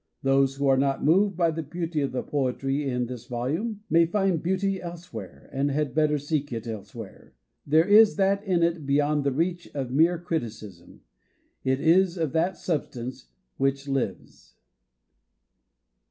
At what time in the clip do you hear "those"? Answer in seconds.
0.23-0.55